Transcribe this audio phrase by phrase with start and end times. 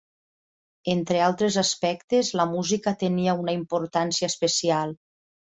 [0.93, 4.99] Entre altres aspectes, la música tenia una importància especial.